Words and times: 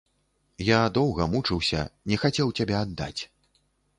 Я 0.67 0.79
доўга 0.97 1.27
мучыўся, 1.33 1.83
не 2.11 2.19
хацеў 2.23 2.47
цябе 2.61 2.75
аддаць. 2.81 3.21